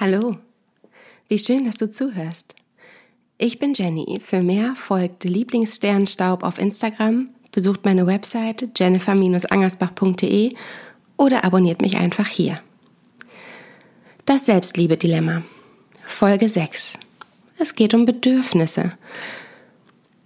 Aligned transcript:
Hallo, 0.00 0.36
wie 1.26 1.40
schön, 1.40 1.64
dass 1.64 1.74
du 1.74 1.90
zuhörst. 1.90 2.54
Ich 3.36 3.58
bin 3.58 3.72
Jenny. 3.74 4.20
Für 4.24 4.44
mehr 4.44 4.76
folgt 4.76 5.24
Lieblingssternstaub 5.24 6.44
auf 6.44 6.60
Instagram, 6.60 7.30
besucht 7.50 7.84
meine 7.84 8.06
Website 8.06 8.78
jennifer-angersbach.de 8.78 10.54
oder 11.16 11.42
abonniert 11.42 11.82
mich 11.82 11.96
einfach 11.96 12.28
hier. 12.28 12.60
Das 14.24 14.46
Selbstliebe-Dilemma. 14.46 15.42
Folge 16.04 16.48
6. 16.48 16.96
Es 17.58 17.74
geht 17.74 17.92
um 17.92 18.04
Bedürfnisse. 18.04 18.92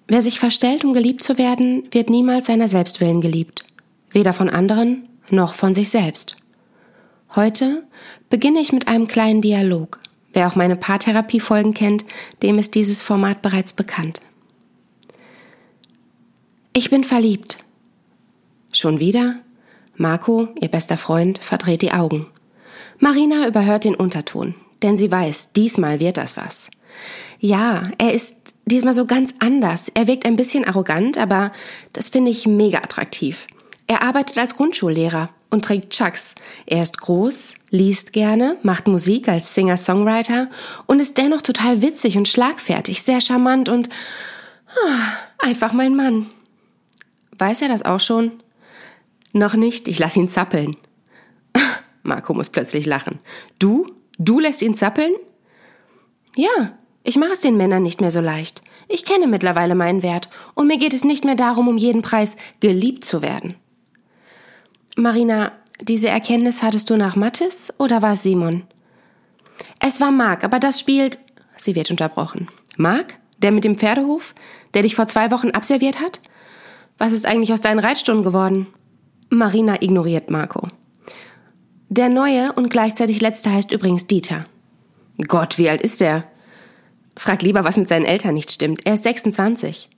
Wer 0.06 0.20
sich 0.20 0.38
verstellt, 0.38 0.84
um 0.84 0.92
geliebt 0.92 1.24
zu 1.24 1.38
werden, 1.38 1.88
wird 1.92 2.10
niemals 2.10 2.48
seiner 2.48 2.68
Selbstwillen 2.68 3.22
geliebt. 3.22 3.64
Weder 4.10 4.34
von 4.34 4.50
anderen 4.50 5.08
noch 5.30 5.54
von 5.54 5.72
sich 5.72 5.88
selbst. 5.88 6.36
Heute 7.34 7.84
beginne 8.28 8.60
ich 8.60 8.74
mit 8.74 8.88
einem 8.88 9.06
kleinen 9.06 9.40
Dialog. 9.40 10.00
Wer 10.34 10.48
auch 10.48 10.54
meine 10.54 10.76
Paartherapie-Folgen 10.76 11.72
kennt, 11.72 12.04
dem 12.42 12.58
ist 12.58 12.74
dieses 12.74 13.02
Format 13.02 13.40
bereits 13.40 13.72
bekannt. 13.72 14.20
Ich 16.74 16.90
bin 16.90 17.04
verliebt. 17.04 17.56
Schon 18.70 19.00
wieder? 19.00 19.36
Marco, 19.96 20.48
ihr 20.60 20.68
bester 20.68 20.98
Freund, 20.98 21.38
verdreht 21.38 21.80
die 21.80 21.92
Augen. 21.92 22.26
Marina 22.98 23.46
überhört 23.48 23.84
den 23.84 23.94
Unterton, 23.94 24.54
denn 24.82 24.98
sie 24.98 25.10
weiß, 25.10 25.54
diesmal 25.54 26.00
wird 26.00 26.18
das 26.18 26.36
was. 26.36 26.70
Ja, 27.40 27.84
er 27.96 28.12
ist 28.12 28.54
diesmal 28.66 28.92
so 28.92 29.06
ganz 29.06 29.34
anders. 29.38 29.90
Er 29.94 30.06
wirkt 30.06 30.26
ein 30.26 30.36
bisschen 30.36 30.66
arrogant, 30.66 31.16
aber 31.16 31.50
das 31.94 32.10
finde 32.10 32.30
ich 32.30 32.46
mega 32.46 32.78
attraktiv. 32.78 33.46
Er 33.86 34.02
arbeitet 34.02 34.38
als 34.38 34.56
Grundschullehrer 34.56 35.30
und 35.50 35.64
trägt 35.64 35.90
Chucks. 35.90 36.34
Er 36.66 36.82
ist 36.82 37.00
groß, 37.00 37.54
liest 37.70 38.12
gerne, 38.12 38.56
macht 38.62 38.88
Musik 38.88 39.28
als 39.28 39.54
Singer-Songwriter 39.54 40.48
und 40.86 41.00
ist 41.00 41.18
dennoch 41.18 41.42
total 41.42 41.82
witzig 41.82 42.16
und 42.16 42.28
schlagfertig, 42.28 43.02
sehr 43.02 43.20
charmant 43.20 43.68
und 43.68 43.88
ah, 44.68 45.46
einfach 45.46 45.72
mein 45.72 45.94
Mann. 45.94 46.26
Weiß 47.38 47.62
er 47.62 47.68
das 47.68 47.84
auch 47.84 48.00
schon? 48.00 48.32
Noch 49.32 49.54
nicht, 49.54 49.88
ich 49.88 49.98
lass 49.98 50.16
ihn 50.16 50.28
zappeln. 50.28 50.76
Marco 52.02 52.34
muss 52.34 52.48
plötzlich 52.48 52.86
lachen. 52.86 53.18
Du? 53.58 53.94
Du 54.18 54.40
lässt 54.40 54.62
ihn 54.62 54.74
zappeln? 54.74 55.12
Ja, 56.36 56.72
ich 57.04 57.16
mache 57.16 57.32
es 57.32 57.40
den 57.40 57.56
Männern 57.56 57.82
nicht 57.82 58.00
mehr 58.00 58.10
so 58.10 58.20
leicht. 58.20 58.62
Ich 58.88 59.04
kenne 59.04 59.26
mittlerweile 59.26 59.74
meinen 59.74 60.02
Wert 60.02 60.28
und 60.54 60.66
mir 60.66 60.78
geht 60.78 60.94
es 60.94 61.04
nicht 61.04 61.24
mehr 61.24 61.34
darum, 61.34 61.68
um 61.68 61.76
jeden 61.76 62.02
Preis 62.02 62.36
geliebt 62.60 63.04
zu 63.04 63.22
werden. 63.22 63.56
Marina, 64.96 65.52
diese 65.80 66.08
Erkenntnis 66.08 66.62
hattest 66.62 66.90
du 66.90 66.96
nach 66.96 67.16
Mathis 67.16 67.72
oder 67.78 68.02
war 68.02 68.12
es 68.12 68.22
Simon? 68.22 68.64
Es 69.80 70.00
war 70.00 70.12
Marc, 70.12 70.44
aber 70.44 70.58
das 70.58 70.78
spielt. 70.78 71.18
Sie 71.56 71.74
wird 71.74 71.90
unterbrochen. 71.90 72.48
Marc? 72.76 73.16
Der 73.38 73.52
mit 73.52 73.64
dem 73.64 73.78
Pferdehof? 73.78 74.34
Der 74.74 74.82
dich 74.82 74.94
vor 74.94 75.08
zwei 75.08 75.30
Wochen 75.30 75.50
abserviert 75.50 76.00
hat? 76.00 76.20
Was 76.98 77.12
ist 77.12 77.26
eigentlich 77.26 77.52
aus 77.52 77.60
deinen 77.60 77.80
Reitstunden 77.80 78.22
geworden? 78.22 78.66
Marina 79.30 79.80
ignoriert 79.80 80.30
Marco. 80.30 80.68
Der 81.88 82.08
neue 82.08 82.52
und 82.52 82.68
gleichzeitig 82.68 83.20
letzte 83.20 83.50
heißt 83.50 83.72
übrigens 83.72 84.06
Dieter. 84.06 84.44
Gott, 85.26 85.58
wie 85.58 85.68
alt 85.68 85.82
ist 85.82 86.00
der? 86.00 86.24
Frag 87.16 87.42
lieber, 87.42 87.64
was 87.64 87.76
mit 87.76 87.88
seinen 87.88 88.04
Eltern 88.04 88.34
nicht 88.34 88.50
stimmt. 88.50 88.86
Er 88.86 88.94
ist 88.94 89.04
26. 89.04 89.90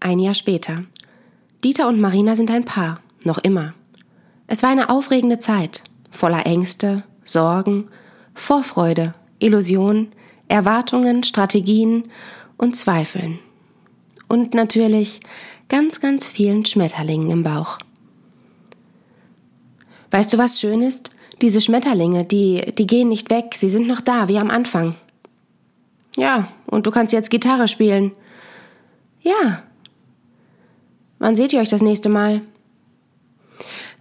Ein 0.00 0.18
Jahr 0.18 0.34
später. 0.34 0.84
Dieter 1.64 1.88
und 1.88 2.00
Marina 2.00 2.36
sind 2.36 2.50
ein 2.50 2.64
Paar. 2.64 3.00
Noch 3.24 3.38
immer. 3.38 3.74
Es 4.46 4.62
war 4.62 4.70
eine 4.70 4.90
aufregende 4.90 5.38
Zeit, 5.38 5.82
voller 6.10 6.46
Ängste, 6.46 7.04
Sorgen, 7.24 7.86
Vorfreude, 8.34 9.14
Illusionen, 9.38 10.08
Erwartungen, 10.48 11.22
Strategien 11.22 12.04
und 12.56 12.76
Zweifeln. 12.76 13.38
Und 14.28 14.54
natürlich 14.54 15.20
ganz, 15.68 16.00
ganz 16.00 16.28
vielen 16.28 16.64
Schmetterlingen 16.64 17.30
im 17.30 17.42
Bauch. 17.42 17.78
Weißt 20.10 20.32
du, 20.32 20.38
was 20.38 20.60
schön 20.60 20.82
ist? 20.82 21.10
Diese 21.42 21.60
Schmetterlinge, 21.60 22.24
die, 22.24 22.72
die 22.76 22.86
gehen 22.86 23.08
nicht 23.08 23.30
weg, 23.30 23.54
sie 23.54 23.68
sind 23.68 23.86
noch 23.86 24.00
da, 24.00 24.28
wie 24.28 24.38
am 24.38 24.50
Anfang. 24.50 24.94
Ja, 26.16 26.48
und 26.66 26.86
du 26.86 26.90
kannst 26.90 27.12
jetzt 27.12 27.30
Gitarre 27.30 27.68
spielen. 27.68 28.12
Ja. 29.20 29.62
Wann 31.18 31.36
seht 31.36 31.52
ihr 31.52 31.60
euch 31.60 31.68
das 31.68 31.82
nächste 31.82 32.08
Mal? 32.08 32.42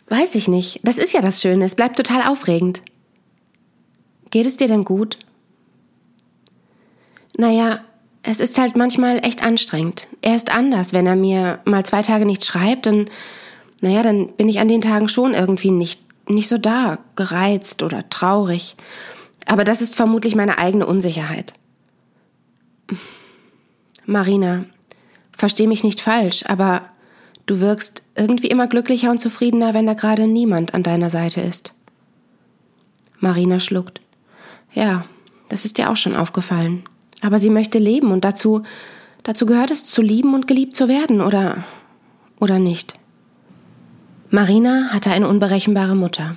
Weiß 0.07 0.35
ich 0.35 0.47
nicht. 0.47 0.79
Das 0.83 0.97
ist 0.97 1.13
ja 1.13 1.21
das 1.21 1.41
Schöne. 1.41 1.65
Es 1.65 1.75
bleibt 1.75 1.97
total 1.97 2.23
aufregend. 2.23 2.81
Geht 4.29 4.45
es 4.45 4.57
dir 4.57 4.67
denn 4.67 4.83
gut? 4.83 5.17
Naja, 7.37 7.81
es 8.23 8.39
ist 8.39 8.57
halt 8.57 8.75
manchmal 8.75 9.19
echt 9.25 9.43
anstrengend. 9.43 10.07
Er 10.21 10.35
ist 10.35 10.53
anders. 10.53 10.93
Wenn 10.93 11.05
er 11.05 11.15
mir 11.15 11.59
mal 11.65 11.85
zwei 11.85 12.01
Tage 12.01 12.25
nicht 12.25 12.43
schreibt, 12.45 12.85
dann, 12.85 13.09
naja, 13.81 14.01
dann 14.01 14.29
bin 14.33 14.49
ich 14.49 14.59
an 14.59 14.67
den 14.67 14.81
Tagen 14.81 15.07
schon 15.07 15.33
irgendwie 15.33 15.71
nicht, 15.71 16.01
nicht 16.29 16.47
so 16.47 16.57
da, 16.57 16.99
gereizt 17.15 17.83
oder 17.83 18.09
traurig. 18.09 18.75
Aber 19.45 19.63
das 19.63 19.81
ist 19.81 19.95
vermutlich 19.95 20.35
meine 20.35 20.57
eigene 20.57 20.85
Unsicherheit. 20.85 21.53
Marina, 24.05 24.65
versteh 25.31 25.67
mich 25.67 25.83
nicht 25.83 26.01
falsch, 26.01 26.43
aber 26.47 26.89
Du 27.47 27.61
wirkst 27.61 28.03
irgendwie 28.13 28.47
immer 28.47 28.67
glücklicher 28.67 29.09
und 29.09 29.19
zufriedener, 29.19 29.73
wenn 29.73 29.87
da 29.87 29.93
gerade 29.93 30.27
niemand 30.27 30.73
an 30.73 30.83
deiner 30.83 31.09
Seite 31.09 31.39
ist. 31.41 31.73
Marina 33.19 33.61
schluckt. 33.61 34.01
Ja, 34.73 35.05
das 35.47 35.63
ist 35.63 35.77
dir 35.77 35.89
auch 35.89 35.95
schon 35.95 36.15
aufgefallen. 36.15 36.83
Aber 37.21 37.39
sie 37.39 37.49
möchte 37.49 37.79
leben 37.79 38.11
und 38.11 38.25
dazu, 38.25 38.63
dazu 39.23 39.45
gehört 39.45 39.71
es 39.71 39.87
zu 39.87 40.01
lieben 40.01 40.33
und 40.33 40.45
geliebt 40.45 40.75
zu 40.75 40.89
werden, 40.89 41.21
oder, 41.21 41.63
oder 42.39 42.59
nicht? 42.59 42.95
Marina 44.29 44.89
hatte 44.91 45.09
eine 45.09 45.29
unberechenbare 45.29 45.95
Mutter, 45.95 46.35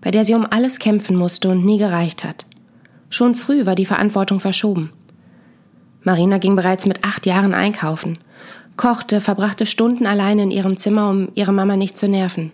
bei 0.00 0.10
der 0.10 0.24
sie 0.24 0.34
um 0.34 0.46
alles 0.48 0.78
kämpfen 0.78 1.14
musste 1.14 1.50
und 1.50 1.64
nie 1.64 1.78
gereicht 1.78 2.24
hat. 2.24 2.46
Schon 3.10 3.34
früh 3.34 3.66
war 3.66 3.74
die 3.74 3.86
Verantwortung 3.86 4.40
verschoben. 4.40 4.92
Marina 6.02 6.38
ging 6.38 6.56
bereits 6.56 6.86
mit 6.86 7.04
acht 7.04 7.26
Jahren 7.26 7.52
einkaufen 7.52 8.18
kochte, 8.76 9.20
verbrachte 9.20 9.66
Stunden 9.66 10.06
alleine 10.06 10.42
in 10.42 10.50
ihrem 10.50 10.76
Zimmer, 10.76 11.10
um 11.10 11.28
ihre 11.34 11.52
Mama 11.52 11.76
nicht 11.76 11.96
zu 11.96 12.08
nerven. 12.08 12.52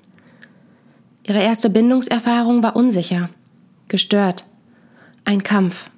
Ihre 1.24 1.40
erste 1.40 1.70
Bindungserfahrung 1.70 2.62
war 2.62 2.76
unsicher, 2.76 3.30
gestört, 3.88 4.44
ein 5.24 5.42
Kampf, 5.42 5.90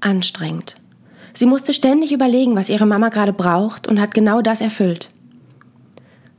anstrengend. 0.00 0.76
Sie 1.34 1.46
musste 1.46 1.72
ständig 1.72 2.12
überlegen, 2.12 2.56
was 2.56 2.68
ihre 2.68 2.86
Mama 2.86 3.10
gerade 3.10 3.32
braucht 3.32 3.86
und 3.86 4.00
hat 4.00 4.14
genau 4.14 4.42
das 4.42 4.60
erfüllt. 4.60 5.10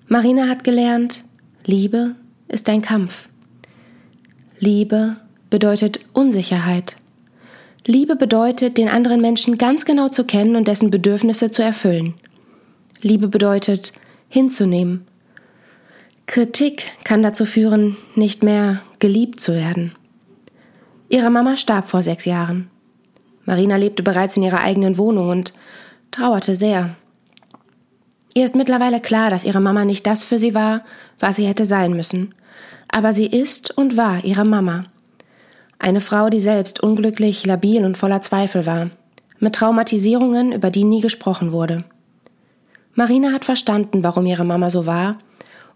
Marina 0.07 0.47
hat 0.47 0.63
gelernt, 0.63 1.23
Liebe 1.66 2.16
ist 2.47 2.68
ein 2.68 2.81
Kampf. 2.81 3.29
Liebe 4.59 5.18
bedeutet 5.50 6.00
Unsicherheit. 6.13 6.97
Liebe 7.85 8.16
bedeutet, 8.16 8.78
den 8.78 8.89
anderen 8.89 9.22
Menschen 9.22 9.57
ganz 9.57 9.85
genau 9.85 10.09
zu 10.09 10.25
kennen 10.25 10.56
und 10.56 10.68
dessen 10.68 10.89
Bedürfnisse 10.89 11.50
zu 11.50 11.63
erfüllen. 11.63 12.13
Liebe 13.02 13.30
bedeutet 13.30 13.94
hinzunehmen. 14.28 15.08
Kritik 16.26 16.84
kann 17.04 17.24
dazu 17.24 17.46
führen, 17.46 17.96
nicht 18.16 18.44
mehr 18.44 18.82
geliebt 19.00 19.40
zu 19.40 19.54
werden. 19.54 19.94
Ihre 21.08 21.30
Mama 21.30 21.58
starb 21.58 21.90
vor 21.90 22.04
sechs 22.04 22.26
Jahren. 22.26 22.70
Marina 23.46 23.78
lebte 23.78 24.04
bereits 24.04 24.38
in 24.38 24.44
ihrer 24.44 24.60
eigenen 24.60 24.98
Wohnung 24.98 25.30
und 25.30 25.54
trauerte 26.12 26.56
sehr. 26.56 26.96
Ihr 28.34 28.46
ist 28.46 28.56
mittlerweile 28.56 29.00
klar, 29.00 29.30
dass 29.30 29.46
ihre 29.46 29.62
Mama 29.62 29.86
nicht 29.86 30.06
das 30.06 30.24
für 30.24 30.38
sie 30.38 30.54
war, 30.54 30.84
was 31.20 31.38
sie 31.38 31.48
hätte 31.48 31.66
sein 31.66 31.94
müssen. 31.94 32.36
Aber 32.90 33.14
sie 33.14 33.26
ist 33.26 33.76
und 33.76 33.98
war 33.98 34.24
ihre 34.24 34.46
Mama. 34.46 34.86
Eine 35.80 36.02
Frau, 36.02 36.30
die 36.30 36.42
selbst 36.42 36.84
unglücklich, 36.84 37.45
labil 37.45 37.86
und 37.86 37.98
voller 37.98 38.22
Zweifel 38.22 38.66
war. 38.66 38.92
Mit 39.40 39.56
Traumatisierungen, 39.56 40.52
über 40.52 40.69
die 40.69 40.84
nie 40.84 41.02
gesprochen 41.02 41.54
wurde. 41.54 41.86
Marina 43.00 43.31
hat 43.31 43.46
verstanden, 43.46 44.04
warum 44.04 44.25
ihre 44.25 44.44
Mama 44.44 44.69
so 44.69 44.86
war 44.86 45.19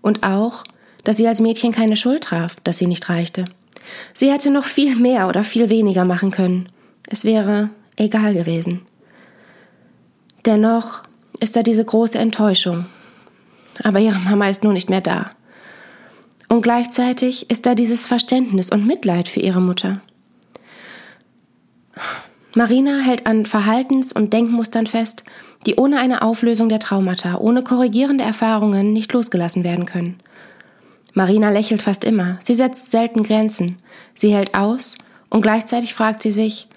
und 0.01 0.23
auch, 0.23 0.65
dass 1.05 1.15
sie 1.15 1.25
als 1.25 1.39
Mädchen 1.39 1.71
keine 1.71 1.95
Schuld 1.95 2.25
traf, 2.25 2.57
dass 2.65 2.79
sie 2.79 2.85
nicht 2.85 3.07
reichte. 3.07 3.45
Sie 4.13 4.29
hätte 4.29 4.51
noch 4.51 4.65
viel 4.65 4.97
mehr 4.97 5.29
oder 5.29 5.45
viel 5.45 5.69
weniger 5.69 6.03
machen 6.03 6.31
können. 6.31 6.67
Es 7.07 7.23
wäre 7.23 7.69
egal 7.95 8.33
gewesen. 8.33 8.81
Dennoch 10.45 11.03
ist 11.39 11.55
da 11.55 11.63
diese 11.63 11.85
große 11.85 12.19
Enttäuschung. 12.19 12.87
Aber 13.81 13.99
ihre 13.99 14.19
Mama 14.19 14.49
ist 14.49 14.65
nun 14.65 14.73
nicht 14.73 14.89
mehr 14.89 14.99
da. 14.99 15.31
Und 16.49 16.61
gleichzeitig 16.61 17.49
ist 17.49 17.65
da 17.65 17.73
dieses 17.73 18.05
Verständnis 18.05 18.69
und 18.69 18.85
Mitleid 18.85 19.29
für 19.29 19.39
ihre 19.39 19.61
Mutter. 19.61 20.01
Marina 22.53 22.99
hält 22.99 23.25
an 23.27 23.45
Verhaltens- 23.45 24.13
und 24.13 24.33
Denkmustern 24.33 24.87
fest, 24.87 25.23
die 25.65 25.75
ohne 25.75 25.99
eine 25.99 26.21
Auflösung 26.21 26.69
der 26.69 26.79
Traumata, 26.79 27.37
ohne 27.37 27.63
korrigierende 27.63 28.23
Erfahrungen 28.23 28.93
nicht 28.93 29.13
losgelassen 29.13 29.63
werden 29.63 29.85
können. 29.85 30.19
Marina 31.13 31.49
lächelt 31.51 31.81
fast 31.81 32.03
immer, 32.03 32.39
sie 32.43 32.55
setzt 32.55 32.91
selten 32.91 33.23
Grenzen, 33.23 33.77
sie 34.15 34.33
hält 34.33 34.55
aus 34.55 34.97
Und 35.29 35.41
gleichzeitig 35.41 35.93
fragt 35.93 36.21
sie 36.21 36.31
sich, 36.31 36.67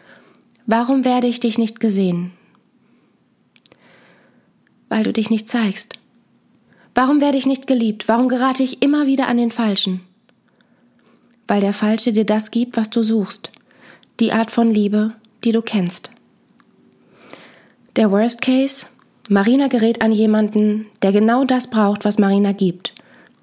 warum 0.66 1.04
werde 1.04 1.26
ich 1.26 1.40
dich 1.40 1.58
nicht 1.58 1.80
gesehen? 1.80 2.32
Weil 4.88 5.02
du 5.02 5.12
dich 5.12 5.30
nicht 5.30 5.48
zeigst. 5.48 5.98
Warum 6.94 7.20
werde 7.20 7.36
ich 7.36 7.46
nicht 7.46 7.66
geliebt? 7.66 8.08
Warum 8.08 8.28
gerate 8.28 8.62
ich 8.62 8.82
immer 8.82 9.06
wieder 9.06 9.28
an 9.28 9.36
den 9.36 9.50
Falschen? 9.50 10.00
Weil 11.46 11.60
der 11.60 11.74
Falsche 11.74 12.12
dir 12.12 12.24
das 12.24 12.50
gibt, 12.50 12.78
was 12.78 12.88
du 12.88 13.02
suchst. 13.02 13.52
Die 14.20 14.32
Art 14.32 14.50
von 14.50 14.72
Liebe, 14.72 15.12
die 15.44 15.52
du 15.52 15.60
kennst. 15.60 16.10
Der 17.96 18.10
Worst 18.10 18.42
Case? 18.42 18.84
Marina 19.30 19.68
gerät 19.68 20.02
an 20.02 20.12
jemanden, 20.12 20.84
der 21.00 21.12
genau 21.12 21.44
das 21.44 21.70
braucht, 21.70 22.04
was 22.04 22.18
Marina 22.18 22.52
gibt. 22.52 22.92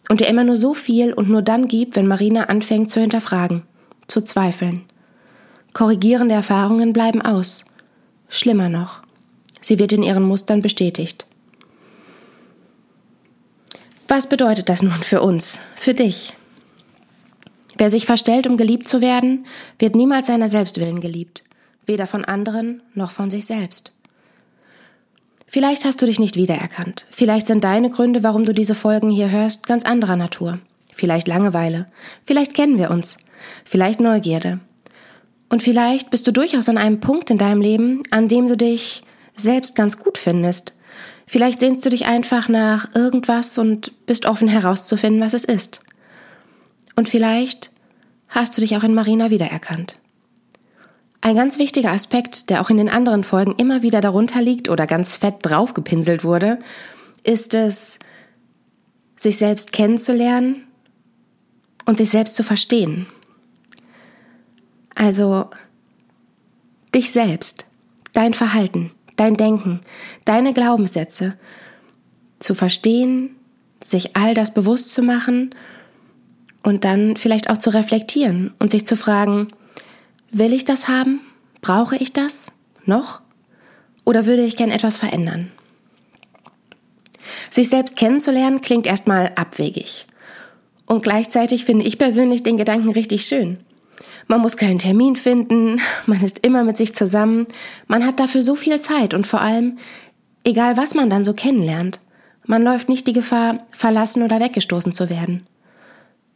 Und 0.09 0.19
der 0.19 0.29
immer 0.29 0.43
nur 0.43 0.57
so 0.57 0.75
viel 0.75 1.11
und 1.11 1.27
nur 1.27 1.41
dann 1.41 1.67
gibt, 1.67 1.95
wenn 1.95 2.05
Marina 2.05 2.43
anfängt 2.43 2.91
zu 2.91 3.01
hinterfragen, 3.01 3.63
zu 4.05 4.21
zweifeln. 4.21 4.83
Korrigierende 5.73 6.35
Erfahrungen 6.35 6.93
bleiben 6.93 7.23
aus. 7.23 7.65
Schlimmer 8.29 8.69
noch. 8.69 9.01
Sie 9.59 9.79
wird 9.79 9.91
in 9.91 10.03
ihren 10.03 10.23
Mustern 10.23 10.61
bestätigt. 10.61 11.25
Was 14.07 14.29
bedeutet 14.29 14.69
das 14.69 14.83
nun 14.83 14.91
für 14.91 15.23
uns, 15.23 15.57
für 15.75 15.95
dich? 15.95 16.31
Wer 17.75 17.89
sich 17.89 18.05
verstellt, 18.05 18.45
um 18.45 18.57
geliebt 18.57 18.87
zu 18.87 19.01
werden, 19.01 19.47
wird 19.79 19.95
niemals 19.95 20.27
seiner 20.27 20.47
Selbstwillen 20.47 21.01
geliebt, 21.01 21.43
weder 21.87 22.05
von 22.05 22.23
anderen 22.23 22.83
noch 22.93 23.09
von 23.09 23.31
sich 23.31 23.47
selbst. 23.47 23.93
Vielleicht 25.53 25.85
hast 25.85 26.01
du 26.01 26.05
dich 26.05 26.19
nicht 26.19 26.35
wiedererkannt. 26.35 27.05
Vielleicht 27.11 27.47
sind 27.47 27.63
deine 27.63 27.89
Gründe, 27.89 28.23
warum 28.23 28.43
du 28.43 28.53
diese 28.53 28.75
Folgen 28.75 29.09
hier 29.09 29.29
hörst, 29.29 29.67
ganz 29.67 29.85
anderer 29.85 30.15
Natur. 30.15 30.59
Vielleicht 30.91 31.27
Langeweile. 31.27 31.87
Vielleicht 32.25 32.53
kennen 32.53 32.77
wir 32.77 32.91
uns. 32.91 33.17
Vielleicht 33.63 33.99
Neugierde. 33.99 34.59
Und 35.49 35.61
vielleicht 35.61 36.09
bist 36.09 36.25
du 36.25 36.31
durchaus 36.31 36.67
an 36.67 36.77
einem 36.77 36.99
Punkt 36.99 37.29
in 37.29 37.37
deinem 37.37 37.61
Leben, 37.61 38.01
an 38.09 38.27
dem 38.27 38.47
du 38.47 38.57
dich 38.57 39.03
selbst 39.35 39.75
ganz 39.75 39.97
gut 39.97 40.17
findest 40.17 40.73
Vielleicht 41.25 41.61
sehnst 41.61 41.85
du 41.85 41.89
dich 41.89 42.05
einfach 42.05 42.49
nach 42.49 42.93
irgendwas 42.95 43.57
und 43.57 44.05
bist 44.05 44.25
offen 44.25 44.47
herauszufinden, 44.47 45.21
was 45.21 45.33
es 45.33 45.43
ist. 45.43 45.81
Und 46.95 47.09
vielleicht 47.09 47.71
hast 48.27 48.55
du 48.55 48.61
dich 48.61 48.75
auch 48.77 48.83
in 48.83 48.93
Marina 48.93 49.29
wiedererkannt. 49.29 49.97
Ein 51.25 51.37
ganz 51.37 51.57
wichtiger 51.57 51.91
Aspekt, 51.91 52.49
der 52.49 52.59
auch 52.59 52.69
in 52.69 52.75
den 52.75 52.89
anderen 52.89 53.23
Folgen 53.23 53.55
immer 53.55 53.81
wieder 53.81 54.01
darunter 54.01 54.41
liegt 54.41 54.67
oder 54.67 54.85
ganz 54.85 55.15
fett 55.15 55.35
draufgepinselt 55.41 56.25
wurde, 56.25 56.59
ist 57.23 57.53
es, 57.53 57.97
sich 59.15 59.37
selbst 59.37 59.71
kennenzulernen 59.71 60.65
und 61.85 61.95
sich 61.95 62.09
selbst 62.09 62.35
zu 62.35 62.43
verstehen. 62.43 63.05
Also 64.95 65.49
dich 66.93 67.11
selbst, 67.11 67.67
dein 68.11 68.33
Verhalten, 68.33 68.91
dein 69.15 69.37
Denken, 69.37 69.79
deine 70.25 70.51
Glaubenssätze 70.51 71.35
zu 72.39 72.53
verstehen, 72.53 73.33
sich 73.81 74.17
all 74.17 74.33
das 74.33 74.53
bewusst 74.53 74.93
zu 74.93 75.01
machen 75.01 75.55
und 76.63 76.83
dann 76.83 77.15
vielleicht 77.15 77.49
auch 77.49 77.59
zu 77.59 77.69
reflektieren 77.69 78.53
und 78.59 78.71
sich 78.71 78.85
zu 78.85 78.97
fragen, 78.97 79.47
will 80.33 80.51
ich 80.53 80.65
das 80.65 80.87
haben? 80.87 81.21
Brauche 81.61 81.95
ich 81.95 82.11
das 82.11 82.47
noch? 82.85 83.21
Oder 84.03 84.25
würde 84.25 84.43
ich 84.43 84.57
gern 84.57 84.71
etwas 84.71 84.97
verändern? 84.97 85.51
Sich 87.49 87.69
selbst 87.69 87.95
kennenzulernen 87.95 88.61
klingt 88.61 88.85
erstmal 88.85 89.31
abwegig. 89.35 90.07
Und 90.85 91.03
gleichzeitig 91.03 91.63
finde 91.63 91.85
ich 91.85 91.97
persönlich 91.97 92.43
den 92.43 92.57
Gedanken 92.57 92.89
richtig 92.89 93.25
schön. 93.25 93.57
Man 94.27 94.41
muss 94.41 94.57
keinen 94.57 94.79
Termin 94.79 95.15
finden, 95.15 95.79
man 96.05 96.21
ist 96.23 96.45
immer 96.45 96.63
mit 96.63 96.75
sich 96.75 96.93
zusammen, 96.93 97.47
man 97.87 98.05
hat 98.05 98.19
dafür 98.19 98.41
so 98.41 98.55
viel 98.55 98.81
Zeit 98.81 99.13
und 99.13 99.27
vor 99.27 99.41
allem, 99.41 99.77
egal 100.43 100.75
was 100.75 100.93
man 100.93 101.09
dann 101.09 101.23
so 101.23 101.33
kennenlernt, 101.33 102.01
man 102.45 102.61
läuft 102.61 102.89
nicht 102.89 103.07
die 103.07 103.13
Gefahr, 103.13 103.65
verlassen 103.71 104.23
oder 104.23 104.39
weggestoßen 104.41 104.91
zu 104.91 105.09
werden. 105.09 105.47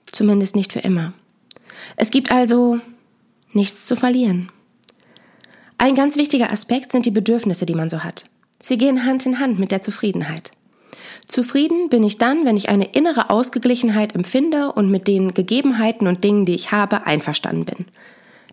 Zumindest 0.10 0.56
nicht 0.56 0.72
für 0.72 0.80
immer. 0.80 1.12
Es 1.98 2.12
gibt 2.12 2.32
also 2.32 2.80
nichts 3.54 3.86
zu 3.88 3.96
verlieren. 3.96 4.52
Ein 5.78 5.96
ganz 5.96 6.18
wichtiger 6.18 6.52
Aspekt 6.52 6.92
sind 6.92 7.06
die 7.06 7.12
Bedürfnisse, 7.12 7.66
die 7.66 7.76
man 7.76 7.90
so 7.90 8.04
hat. 8.04 8.26
Sie 8.60 8.78
gehen 8.78 9.06
Hand 9.06 9.26
in 9.26 9.40
Hand 9.40 9.60
mit 9.60 9.72
der 9.72 9.82
Zufriedenheit. 9.82 10.52
Zufrieden 11.28 11.90
bin 11.90 12.04
ich 12.04 12.18
dann, 12.18 12.46
wenn 12.46 12.58
ich 12.58 12.70
eine 12.70 12.86
innere 12.86 13.30
Ausgeglichenheit 13.30 14.16
empfinde 14.16 14.72
und 14.72 14.90
mit 14.90 15.08
den 15.08 15.34
Gegebenheiten 15.34 16.08
und 16.08 16.24
Dingen, 16.24 16.46
die 16.46 16.56
ich 16.56 16.72
habe, 16.72 17.06
einverstanden 17.06 17.66
bin. 17.66 17.86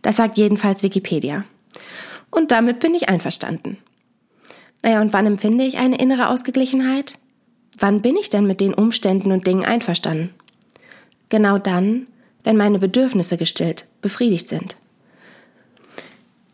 Das 0.02 0.16
sagt 0.16 0.36
jedenfalls 0.36 0.82
Wikipedia. 0.82 1.44
Und 2.30 2.50
damit 2.50 2.80
bin 2.80 2.94
ich 2.94 3.08
einverstanden. 3.08 3.78
Naja, 4.82 5.00
und 5.00 5.12
wann 5.12 5.24
empfinde 5.24 5.64
ich 5.64 5.78
eine 5.78 5.96
innere 5.96 6.28
Ausgeglichenheit? 6.28 7.18
Wann 7.78 8.02
bin 8.02 8.16
ich 8.16 8.28
denn 8.28 8.46
mit 8.46 8.60
den 8.60 8.74
Umständen 8.74 9.32
und 9.32 9.46
Dingen 9.46 9.64
einverstanden? 9.64 10.34
Genau 11.30 11.58
dann, 11.58 12.06
wenn 12.42 12.56
meine 12.56 12.78
Bedürfnisse 12.78 13.38
gestillt, 13.38 13.86
befriedigt 14.02 14.48
sind. 14.48 14.76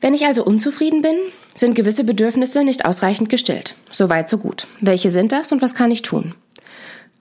Wenn 0.00 0.14
ich 0.14 0.26
also 0.26 0.44
unzufrieden 0.44 1.02
bin, 1.02 1.16
sind 1.54 1.74
gewisse 1.74 2.04
Bedürfnisse 2.04 2.64
nicht 2.64 2.84
ausreichend 2.84 3.28
gestillt. 3.28 3.74
So 3.90 4.08
weit, 4.08 4.28
so 4.28 4.38
gut. 4.38 4.66
Welche 4.80 5.10
sind 5.10 5.32
das 5.32 5.52
und 5.52 5.60
was 5.62 5.74
kann 5.74 5.90
ich 5.90 6.02
tun? 6.02 6.34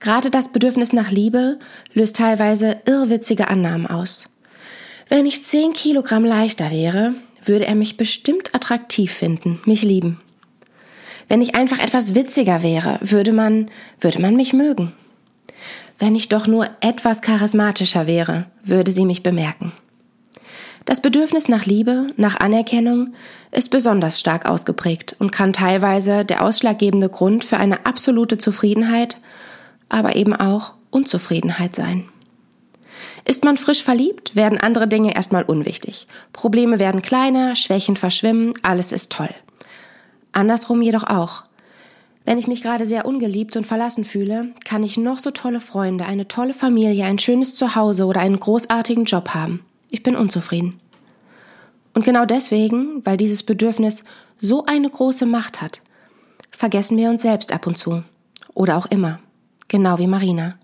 Gerade 0.00 0.30
das 0.30 0.50
Bedürfnis 0.50 0.94
nach 0.94 1.10
Liebe 1.10 1.58
löst 1.92 2.16
teilweise 2.16 2.78
irrwitzige 2.86 3.48
Annahmen 3.48 3.86
aus. 3.86 4.28
Wenn 5.10 5.26
ich 5.26 5.44
10 5.44 5.74
Kilogramm 5.74 6.24
leichter 6.24 6.70
wäre, 6.70 7.14
würde 7.44 7.66
er 7.66 7.74
mich 7.74 7.96
bestimmt 7.96 8.54
attraktiv 8.54 9.12
finden, 9.12 9.60
mich 9.66 9.82
lieben. 9.82 10.20
Wenn 11.28 11.42
ich 11.42 11.54
einfach 11.54 11.78
etwas 11.78 12.14
witziger 12.14 12.62
wäre, 12.62 12.98
würde 13.02 13.32
man, 13.32 13.70
würde 14.00 14.20
man 14.20 14.36
mich 14.36 14.52
mögen. 14.52 14.92
Wenn 15.98 16.14
ich 16.14 16.28
doch 16.28 16.46
nur 16.46 16.68
etwas 16.80 17.20
charismatischer 17.20 18.06
wäre, 18.06 18.46
würde 18.64 18.90
sie 18.90 19.04
mich 19.04 19.22
bemerken. 19.22 19.72
Das 20.90 21.00
Bedürfnis 21.00 21.48
nach 21.48 21.66
Liebe, 21.66 22.08
nach 22.16 22.40
Anerkennung 22.40 23.14
ist 23.52 23.70
besonders 23.70 24.18
stark 24.18 24.44
ausgeprägt 24.44 25.14
und 25.20 25.30
kann 25.30 25.52
teilweise 25.52 26.24
der 26.24 26.44
ausschlaggebende 26.44 27.08
Grund 27.08 27.44
für 27.44 27.58
eine 27.58 27.86
absolute 27.86 28.38
Zufriedenheit, 28.38 29.16
aber 29.88 30.16
eben 30.16 30.34
auch 30.34 30.72
Unzufriedenheit 30.90 31.76
sein. 31.76 32.08
Ist 33.24 33.44
man 33.44 33.56
frisch 33.56 33.84
verliebt, 33.84 34.34
werden 34.34 34.58
andere 34.58 34.88
Dinge 34.88 35.14
erstmal 35.14 35.44
unwichtig. 35.44 36.08
Probleme 36.32 36.80
werden 36.80 37.02
kleiner, 37.02 37.54
Schwächen 37.54 37.94
verschwimmen, 37.94 38.52
alles 38.62 38.90
ist 38.90 39.12
toll. 39.12 39.32
Andersrum 40.32 40.82
jedoch 40.82 41.04
auch. 41.04 41.44
Wenn 42.24 42.36
ich 42.36 42.48
mich 42.48 42.64
gerade 42.64 42.84
sehr 42.88 43.06
ungeliebt 43.06 43.56
und 43.56 43.64
verlassen 43.64 44.04
fühle, 44.04 44.48
kann 44.64 44.82
ich 44.82 44.96
noch 44.96 45.20
so 45.20 45.30
tolle 45.30 45.60
Freunde, 45.60 46.06
eine 46.06 46.26
tolle 46.26 46.52
Familie, 46.52 47.04
ein 47.04 47.20
schönes 47.20 47.54
Zuhause 47.54 48.06
oder 48.06 48.22
einen 48.22 48.40
großartigen 48.40 49.04
Job 49.04 49.28
haben. 49.34 49.64
Ich 49.92 50.04
bin 50.04 50.14
unzufrieden. 50.14 50.80
Und 51.94 52.04
genau 52.04 52.24
deswegen, 52.24 53.04
weil 53.04 53.16
dieses 53.16 53.42
Bedürfnis 53.42 54.04
so 54.40 54.64
eine 54.66 54.88
große 54.88 55.26
Macht 55.26 55.60
hat, 55.60 55.82
vergessen 56.50 56.96
wir 56.96 57.10
uns 57.10 57.22
selbst 57.22 57.52
ab 57.52 57.66
und 57.66 57.76
zu. 57.76 58.02
Oder 58.54 58.76
auch 58.76 58.86
immer. 58.86 59.20
Genau 59.68 59.98
wie 59.98 60.06
Marina. 60.06 60.56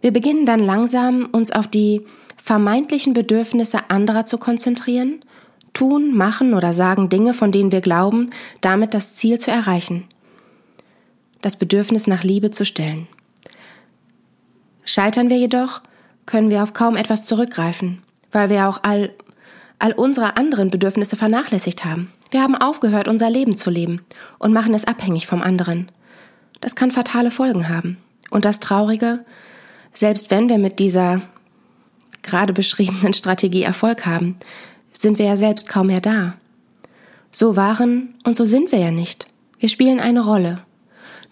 Wir 0.00 0.12
beginnen 0.12 0.46
dann 0.46 0.60
langsam, 0.60 1.28
uns 1.32 1.50
auf 1.50 1.66
die 1.66 2.04
vermeintlichen 2.36 3.14
Bedürfnisse 3.14 3.90
anderer 3.90 4.26
zu 4.26 4.36
konzentrieren, 4.36 5.24
tun, 5.72 6.14
machen 6.14 6.54
oder 6.54 6.72
sagen 6.72 7.08
Dinge, 7.08 7.34
von 7.34 7.52
denen 7.52 7.72
wir 7.72 7.80
glauben, 7.80 8.30
damit 8.60 8.94
das 8.94 9.16
Ziel 9.16 9.38
zu 9.38 9.50
erreichen. 9.50 10.04
Das 11.40 11.56
Bedürfnis 11.56 12.06
nach 12.06 12.22
Liebe 12.22 12.50
zu 12.50 12.64
stellen. 12.64 13.06
Scheitern 14.84 15.30
wir 15.30 15.38
jedoch, 15.38 15.82
können 16.26 16.50
wir 16.50 16.62
auf 16.62 16.72
kaum 16.72 16.96
etwas 16.96 17.24
zurückgreifen, 17.24 18.02
weil 18.30 18.50
wir 18.50 18.68
auch 18.68 18.80
all, 18.82 19.10
all 19.78 19.92
unsere 19.92 20.36
anderen 20.36 20.70
Bedürfnisse 20.70 21.16
vernachlässigt 21.16 21.84
haben. 21.84 22.12
Wir 22.30 22.42
haben 22.42 22.56
aufgehört, 22.56 23.08
unser 23.08 23.30
Leben 23.30 23.56
zu 23.56 23.70
leben 23.70 24.02
und 24.38 24.52
machen 24.52 24.74
es 24.74 24.86
abhängig 24.86 25.26
vom 25.26 25.42
anderen. 25.42 25.90
Das 26.60 26.74
kann 26.74 26.90
fatale 26.90 27.30
Folgen 27.30 27.68
haben. 27.68 27.98
Und 28.30 28.44
das 28.44 28.60
Traurige, 28.60 29.24
selbst 29.92 30.30
wenn 30.30 30.48
wir 30.48 30.58
mit 30.58 30.78
dieser 30.78 31.22
gerade 32.22 32.52
beschriebenen 32.52 33.12
Strategie 33.12 33.62
Erfolg 33.62 34.06
haben, 34.06 34.36
sind 34.92 35.18
wir 35.18 35.26
ja 35.26 35.36
selbst 35.36 35.68
kaum 35.68 35.88
mehr 35.88 36.00
da. 36.00 36.34
So 37.32 37.56
waren 37.56 38.14
und 38.24 38.36
so 38.36 38.44
sind 38.46 38.72
wir 38.72 38.78
ja 38.78 38.90
nicht. 38.90 39.26
Wir 39.58 39.68
spielen 39.68 40.00
eine 40.00 40.24
Rolle. 40.24 40.60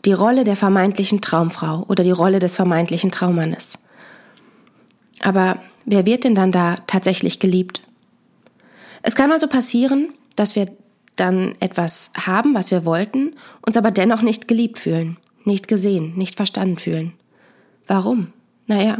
Die 0.04 0.12
Rolle 0.12 0.44
der 0.44 0.56
vermeintlichen 0.56 1.20
Traumfrau 1.20 1.84
oder 1.88 2.02
die 2.02 2.10
Rolle 2.10 2.40
des 2.40 2.56
vermeintlichen 2.56 3.10
Traummannes. 3.10 3.78
Aber 5.22 5.58
wer 5.84 6.06
wird 6.06 6.24
denn 6.24 6.34
dann 6.34 6.50
da 6.50 6.76
tatsächlich 6.86 7.38
geliebt? 7.38 7.82
Es 9.02 9.14
kann 9.14 9.32
also 9.32 9.48
passieren, 9.48 10.14
dass 10.36 10.56
wir 10.56 10.68
dann 11.16 11.54
etwas 11.60 12.10
haben, 12.16 12.54
was 12.54 12.70
wir 12.70 12.84
wollten, 12.84 13.34
uns 13.66 13.76
aber 13.76 13.90
dennoch 13.90 14.22
nicht 14.22 14.48
geliebt 14.48 14.78
fühlen, 14.78 15.18
nicht 15.44 15.68
gesehen, 15.68 16.16
nicht 16.16 16.36
verstanden 16.36 16.78
fühlen. 16.78 17.12
Warum? 17.86 18.32
Naja, 18.66 18.98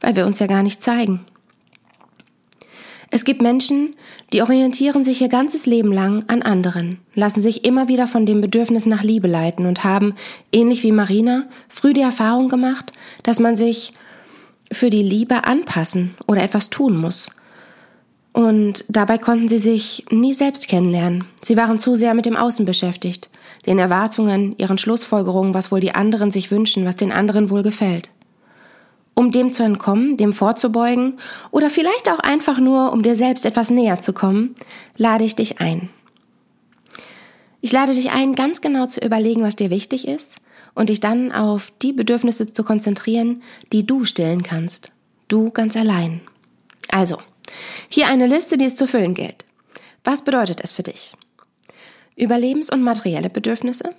weil 0.00 0.16
wir 0.16 0.26
uns 0.26 0.38
ja 0.38 0.46
gar 0.46 0.62
nicht 0.62 0.82
zeigen. 0.82 1.24
Es 3.10 3.24
gibt 3.24 3.40
Menschen, 3.40 3.94
die 4.32 4.42
orientieren 4.42 5.04
sich 5.04 5.22
ihr 5.22 5.28
ganzes 5.28 5.66
Leben 5.66 5.92
lang 5.92 6.24
an 6.26 6.42
anderen, 6.42 6.98
lassen 7.14 7.40
sich 7.40 7.64
immer 7.64 7.86
wieder 7.86 8.08
von 8.08 8.26
dem 8.26 8.40
Bedürfnis 8.40 8.84
nach 8.84 9.04
Liebe 9.04 9.28
leiten 9.28 9.66
und 9.66 9.84
haben, 9.84 10.14
ähnlich 10.52 10.82
wie 10.82 10.92
Marina, 10.92 11.44
früh 11.68 11.92
die 11.92 12.00
Erfahrung 12.00 12.48
gemacht, 12.48 12.92
dass 13.22 13.38
man 13.38 13.54
sich 13.54 13.92
für 14.72 14.90
die 14.90 15.04
Liebe 15.04 15.44
anpassen 15.44 16.16
oder 16.26 16.42
etwas 16.42 16.68
tun 16.68 16.96
muss. 16.96 17.30
Und 18.36 18.84
dabei 18.88 19.16
konnten 19.16 19.48
sie 19.48 19.58
sich 19.58 20.04
nie 20.10 20.34
selbst 20.34 20.68
kennenlernen. 20.68 21.24
Sie 21.40 21.56
waren 21.56 21.78
zu 21.78 21.94
sehr 21.94 22.12
mit 22.12 22.26
dem 22.26 22.36
Außen 22.36 22.66
beschäftigt, 22.66 23.30
den 23.64 23.78
Erwartungen, 23.78 24.54
ihren 24.58 24.76
Schlussfolgerungen, 24.76 25.54
was 25.54 25.72
wohl 25.72 25.80
die 25.80 25.94
anderen 25.94 26.30
sich 26.30 26.50
wünschen, 26.50 26.84
was 26.84 26.96
den 26.96 27.12
anderen 27.12 27.48
wohl 27.48 27.62
gefällt. 27.62 28.10
Um 29.14 29.32
dem 29.32 29.50
zu 29.50 29.62
entkommen, 29.62 30.18
dem 30.18 30.34
vorzubeugen 30.34 31.18
oder 31.50 31.70
vielleicht 31.70 32.10
auch 32.10 32.18
einfach 32.18 32.60
nur, 32.60 32.92
um 32.92 33.00
dir 33.00 33.16
selbst 33.16 33.46
etwas 33.46 33.70
näher 33.70 34.00
zu 34.00 34.12
kommen, 34.12 34.54
lade 34.98 35.24
ich 35.24 35.34
dich 35.34 35.62
ein. 35.62 35.88
Ich 37.62 37.72
lade 37.72 37.94
dich 37.94 38.10
ein, 38.10 38.34
ganz 38.34 38.60
genau 38.60 38.84
zu 38.84 39.00
überlegen, 39.00 39.44
was 39.44 39.56
dir 39.56 39.70
wichtig 39.70 40.06
ist 40.06 40.36
und 40.74 40.90
dich 40.90 41.00
dann 41.00 41.32
auf 41.32 41.72
die 41.80 41.94
Bedürfnisse 41.94 42.52
zu 42.52 42.64
konzentrieren, 42.64 43.42
die 43.72 43.86
du 43.86 44.04
stillen 44.04 44.42
kannst. 44.42 44.90
Du 45.26 45.50
ganz 45.50 45.74
allein. 45.74 46.20
Also, 46.90 47.16
hier 47.88 48.08
eine 48.08 48.26
Liste, 48.26 48.58
die 48.58 48.64
es 48.64 48.76
zu 48.76 48.86
füllen 48.86 49.14
gilt. 49.14 49.44
Was 50.04 50.22
bedeutet 50.22 50.60
es 50.62 50.72
für 50.72 50.82
dich? 50.82 51.14
Überlebens- 52.16 52.72
und 52.72 52.82
materielle 52.82 53.30
Bedürfnisse? 53.30 53.94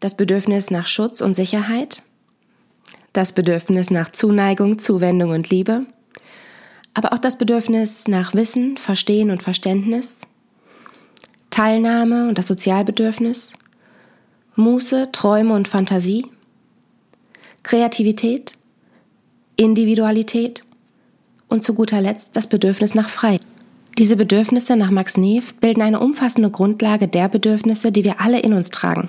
Das 0.00 0.16
Bedürfnis 0.16 0.70
nach 0.70 0.86
Schutz 0.86 1.20
und 1.20 1.34
Sicherheit? 1.34 2.02
Das 3.12 3.32
Bedürfnis 3.32 3.90
nach 3.90 4.12
Zuneigung, 4.12 4.78
Zuwendung 4.78 5.30
und 5.30 5.50
Liebe? 5.50 5.86
Aber 6.94 7.12
auch 7.12 7.18
das 7.18 7.38
Bedürfnis 7.38 8.08
nach 8.08 8.34
Wissen, 8.34 8.76
Verstehen 8.76 9.30
und 9.30 9.42
Verständnis? 9.42 10.22
Teilnahme 11.50 12.28
und 12.28 12.38
das 12.38 12.46
Sozialbedürfnis? 12.46 13.52
Muße, 14.56 15.10
Träume 15.12 15.54
und 15.54 15.68
Fantasie, 15.68 16.26
Kreativität, 17.62 18.56
Individualität 19.56 20.64
und 21.48 21.62
zu 21.62 21.74
guter 21.74 22.00
Letzt 22.00 22.36
das 22.36 22.46
Bedürfnis 22.46 22.94
nach 22.94 23.08
Freiheit. 23.08 23.42
Diese 23.98 24.16
Bedürfnisse 24.16 24.76
nach 24.76 24.92
Max 24.92 25.16
Neef 25.16 25.54
bilden 25.54 25.82
eine 25.82 25.98
umfassende 25.98 26.50
Grundlage 26.50 27.08
der 27.08 27.28
Bedürfnisse, 27.28 27.90
die 27.90 28.04
wir 28.04 28.20
alle 28.20 28.38
in 28.38 28.52
uns 28.52 28.70
tragen, 28.70 29.08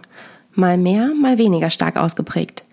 mal 0.55 0.77
mehr, 0.77 1.13
mal 1.13 1.37
weniger 1.37 1.69
stark 1.69 1.95
ausgeprägt. 1.95 2.63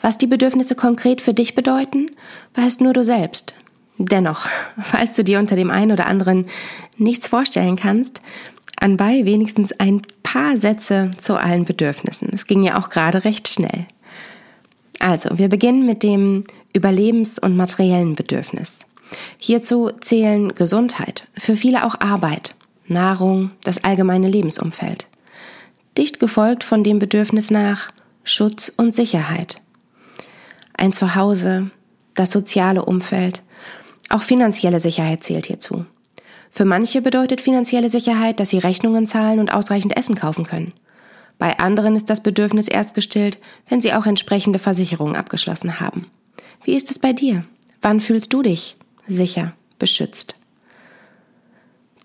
Was 0.00 0.18
die 0.18 0.26
Bedürfnisse 0.26 0.74
konkret 0.74 1.20
für 1.20 1.32
dich 1.32 1.54
bedeuten, 1.54 2.10
weißt 2.54 2.80
nur 2.80 2.92
du 2.92 3.04
selbst. 3.04 3.54
Dennoch, 3.98 4.48
falls 4.78 5.14
du 5.14 5.22
dir 5.22 5.38
unter 5.38 5.54
dem 5.54 5.70
einen 5.70 5.92
oder 5.92 6.06
anderen 6.06 6.46
nichts 6.98 7.28
vorstellen 7.28 7.76
kannst, 7.76 8.20
anbei 8.80 9.24
wenigstens 9.24 9.72
ein 9.78 10.02
paar 10.24 10.56
Sätze 10.56 11.12
zu 11.20 11.36
allen 11.36 11.64
Bedürfnissen. 11.64 12.30
Es 12.32 12.46
ging 12.46 12.64
ja 12.64 12.78
auch 12.78 12.90
gerade 12.90 13.24
recht 13.24 13.48
schnell. 13.48 13.86
Also, 14.98 15.38
wir 15.38 15.48
beginnen 15.48 15.86
mit 15.86 16.02
dem 16.02 16.44
Überlebens- 16.72 17.38
und 17.38 17.56
materiellen 17.56 18.14
Bedürfnis. 18.14 18.80
Hierzu 19.38 19.90
zählen 20.00 20.54
Gesundheit, 20.54 21.28
für 21.36 21.56
viele 21.56 21.84
auch 21.84 22.00
Arbeit, 22.00 22.54
Nahrung, 22.86 23.50
das 23.62 23.84
allgemeine 23.84 24.28
Lebensumfeld. 24.28 25.08
Dicht 25.96 26.18
gefolgt 26.18 26.64
von 26.64 26.82
dem 26.82 26.98
Bedürfnis 26.98 27.50
nach 27.50 27.90
Schutz 28.24 28.72
und 28.76 28.94
Sicherheit. 28.94 29.60
Ein 30.76 30.92
Zuhause, 30.92 31.70
das 32.14 32.30
soziale 32.30 32.84
Umfeld, 32.84 33.42
auch 34.08 34.22
finanzielle 34.22 34.80
Sicherheit 34.80 35.22
zählt 35.22 35.46
hierzu. 35.46 35.86
Für 36.50 36.64
manche 36.64 37.02
bedeutet 37.02 37.40
finanzielle 37.40 37.90
Sicherheit, 37.90 38.38
dass 38.38 38.50
sie 38.50 38.58
Rechnungen 38.58 39.06
zahlen 39.06 39.40
und 39.40 39.52
ausreichend 39.52 39.96
Essen 39.96 40.14
kaufen 40.14 40.44
können. 40.44 40.72
Bei 41.38 41.58
anderen 41.58 41.96
ist 41.96 42.10
das 42.10 42.22
Bedürfnis 42.22 42.68
erst 42.68 42.94
gestillt, 42.94 43.38
wenn 43.68 43.80
sie 43.80 43.92
auch 43.92 44.06
entsprechende 44.06 44.58
Versicherungen 44.58 45.16
abgeschlossen 45.16 45.80
haben. 45.80 46.06
Wie 46.62 46.74
ist 46.74 46.90
es 46.90 46.98
bei 46.98 47.12
dir? 47.12 47.44
Wann 47.82 48.00
fühlst 48.00 48.32
du 48.32 48.42
dich 48.42 48.76
sicher, 49.06 49.52
beschützt? 49.78 50.34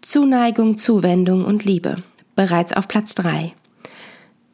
Zuneigung, 0.02 0.78
Zuwendung 0.78 1.46
und 1.46 1.66
Liebe. 1.66 1.98
Bereits 2.36 2.74
auf 2.74 2.88
Platz 2.88 3.16
drei. 3.16 3.54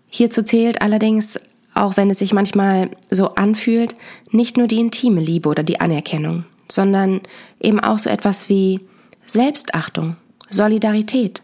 Hierzu 0.10 0.44
zählt 0.44 0.82
allerdings, 0.82 1.40
auch 1.74 1.98
wenn 1.98 2.10
es 2.10 2.20
sich 2.20 2.34
manchmal 2.34 2.90
so 3.12 3.36
anfühlt, 3.36 3.96
nicht 4.32 4.58
nur 4.58 4.68
die 4.68 4.80
intime 4.80 5.22
Liebe 5.22 5.50
oder 5.50 5.64
die 5.64 5.80
Anerkennung, 5.80 6.46
sondern 6.70 7.22
eben 7.60 7.80
auch 7.80 8.00
so 8.00 8.10
etwas 8.10 8.50
wie 8.50 8.82
Selbstachtung, 9.26 10.18
Solidarität, 10.50 11.42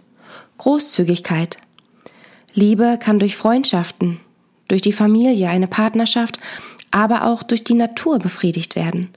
Großzügigkeit. 0.58 1.58
Liebe 2.54 2.98
kann 3.02 3.20
durch 3.20 3.36
Freundschaften, 3.36 4.20
durch 4.68 4.82
die 4.82 4.94
Familie, 4.94 5.50
eine 5.50 5.68
Partnerschaft, 5.68 6.38
aber 6.92 7.26
auch 7.26 7.44
durch 7.44 7.64
die 7.64 7.74
Natur 7.74 8.20
befriedigt 8.20 8.76
werden. 8.76 9.10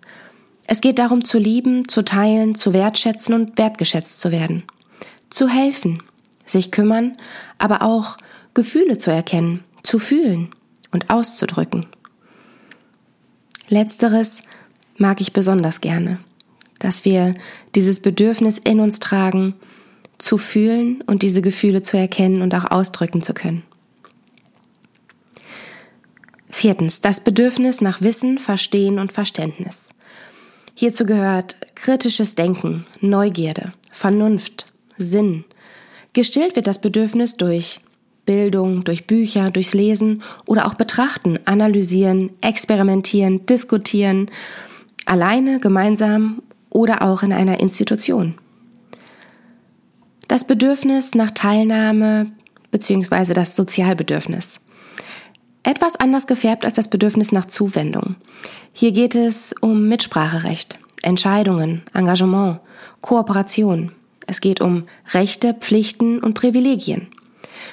Es 0.66 0.80
geht 0.80 0.98
darum 0.98 1.24
zu 1.24 1.38
lieben, 1.38 1.88
zu 1.88 2.02
teilen, 2.02 2.54
zu 2.54 2.72
wertschätzen 2.72 3.34
und 3.34 3.58
wertgeschätzt 3.58 4.20
zu 4.20 4.30
werden. 4.30 4.62
Zu 5.30 5.48
helfen, 5.48 6.02
sich 6.46 6.70
kümmern, 6.70 7.16
aber 7.58 7.82
auch 7.82 8.16
Gefühle 8.54 8.98
zu 8.98 9.10
erkennen, 9.10 9.64
zu 9.82 9.98
fühlen 9.98 10.54
und 10.90 11.10
auszudrücken. 11.10 11.86
Letzteres 13.68 14.42
mag 14.96 15.20
ich 15.20 15.32
besonders 15.32 15.80
gerne 15.80 16.18
dass 16.84 17.06
wir 17.06 17.34
dieses 17.74 18.00
Bedürfnis 18.00 18.58
in 18.58 18.78
uns 18.78 19.00
tragen, 19.00 19.54
zu 20.18 20.36
fühlen 20.36 21.00
und 21.06 21.22
diese 21.22 21.40
Gefühle 21.40 21.80
zu 21.80 21.96
erkennen 21.96 22.42
und 22.42 22.54
auch 22.54 22.70
ausdrücken 22.70 23.22
zu 23.22 23.32
können. 23.32 23.62
Viertens, 26.50 27.00
das 27.00 27.24
Bedürfnis 27.24 27.80
nach 27.80 28.02
Wissen, 28.02 28.36
Verstehen 28.36 28.98
und 28.98 29.12
Verständnis. 29.12 29.88
Hierzu 30.74 31.06
gehört 31.06 31.56
kritisches 31.76 32.34
Denken, 32.34 32.84
Neugierde, 33.00 33.72
Vernunft, 33.92 34.66
Sinn. 34.98 35.44
Gestillt 36.12 36.56
wird 36.56 36.66
das 36.66 36.80
Bedürfnis 36.80 37.36
durch 37.36 37.80
Bildung, 38.26 38.84
durch 38.84 39.06
Bücher, 39.06 39.50
durchs 39.50 39.74
Lesen 39.74 40.22
oder 40.46 40.66
auch 40.66 40.74
Betrachten, 40.74 41.38
Analysieren, 41.44 42.30
Experimentieren, 42.40 43.46
Diskutieren, 43.46 44.30
alleine, 45.04 45.60
gemeinsam 45.60 46.42
oder 46.70 47.02
auch 47.02 47.22
in 47.22 47.32
einer 47.32 47.60
Institution. 47.60 48.34
Das 50.26 50.44
Bedürfnis 50.44 51.14
nach 51.14 51.30
Teilnahme 51.30 52.32
bzw. 52.70 53.34
das 53.34 53.54
Sozialbedürfnis. 53.54 54.60
Etwas 55.64 55.96
anders 55.96 56.26
gefärbt 56.26 56.66
als 56.66 56.74
das 56.74 56.88
Bedürfnis 56.88 57.32
nach 57.32 57.46
Zuwendung. 57.46 58.16
Hier 58.72 58.92
geht 58.92 59.14
es 59.14 59.54
um 59.60 59.88
Mitspracherecht, 59.88 60.78
Entscheidungen, 61.02 61.82
Engagement, 61.94 62.60
Kooperation. 63.00 63.90
Es 64.26 64.42
geht 64.42 64.60
um 64.60 64.84
Rechte, 65.12 65.54
Pflichten 65.54 66.20
und 66.20 66.34
Privilegien. 66.34 67.08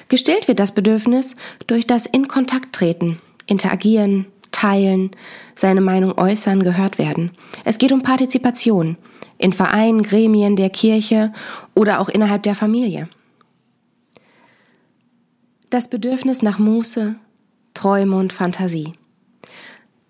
Gestillt 0.08 0.48
wird 0.48 0.58
das 0.58 0.72
Bedürfnis 0.72 1.34
durch 1.66 1.86
das 1.86 2.06
In 2.06 2.28
Kontakt 2.28 2.74
treten, 2.74 3.20
Interagieren, 3.46 4.26
teilen, 4.52 5.10
seine 5.54 5.82
Meinung 5.82 6.16
äußern, 6.16 6.62
gehört 6.62 6.98
werden. 6.98 7.32
Es 7.64 7.76
geht 7.76 7.92
um 7.92 8.02
Partizipation 8.02 8.96
in 9.36 9.52
Vereinen, 9.52 10.02
Gremien 10.02 10.56
der 10.56 10.70
Kirche 10.70 11.32
oder 11.74 12.00
auch 12.00 12.08
innerhalb 12.08 12.42
der 12.44 12.54
Familie. 12.54 13.08
Das 15.68 15.88
Bedürfnis 15.88 16.42
nach 16.42 16.58
Muße, 16.58 17.16
Träume 17.74 18.16
und 18.16 18.32
Fantasie. 18.32 18.92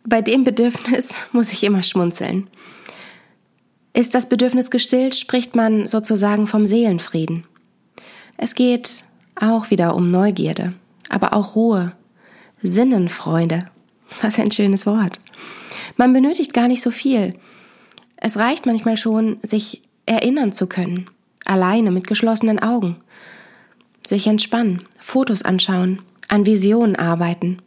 Bei 0.04 0.22
dem 0.22 0.44
Bedürfnis 0.44 1.14
muss 1.32 1.52
ich 1.52 1.64
immer 1.64 1.82
schmunzeln. 1.82 2.48
Ist 3.94 4.14
das 4.14 4.28
Bedürfnis 4.28 4.70
gestillt, 4.70 5.14
spricht 5.14 5.54
man 5.54 5.86
sozusagen 5.86 6.46
vom 6.46 6.66
Seelenfrieden. 6.66 7.44
Es 8.38 8.54
geht 8.54 9.04
auch 9.36 9.70
wieder 9.70 9.94
um 9.94 10.06
Neugierde, 10.06 10.72
aber 11.08 11.34
auch 11.34 11.56
Ruhe, 11.56 11.92
Sinnenfreude 12.62 13.66
was 14.20 14.38
ein 14.38 14.50
schönes 14.50 14.86
Wort. 14.86 15.20
Man 15.96 16.12
benötigt 16.12 16.52
gar 16.52 16.68
nicht 16.68 16.82
so 16.82 16.90
viel. 16.90 17.34
Es 18.16 18.36
reicht 18.36 18.66
manchmal 18.66 18.96
schon, 18.96 19.38
sich 19.42 19.82
erinnern 20.06 20.52
zu 20.52 20.66
können, 20.66 21.08
alleine 21.44 21.90
mit 21.90 22.06
geschlossenen 22.06 22.58
Augen. 22.58 22.96
Sich 24.06 24.26
entspannen, 24.26 24.82
Fotos 24.98 25.42
anschauen, 25.42 26.02
an 26.32 26.46
Visionen 26.46 26.96
arbeiten. 26.96 27.58